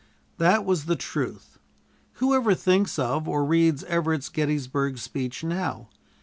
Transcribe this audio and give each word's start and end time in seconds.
That 0.39 0.65
was 0.65 0.85
the 0.85 0.95
truth. 0.95 1.59
Who 2.13 2.33
ever 2.33 2.55
thinks 2.55 2.97
of 2.97 3.27
or 3.27 3.45
reads 3.45 3.83
Everett's 3.83 4.29
Gettysburg 4.29 4.97
speech 4.97 5.43
now? 5.43 5.89